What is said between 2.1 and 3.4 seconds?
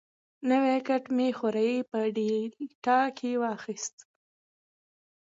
ډیلټا کې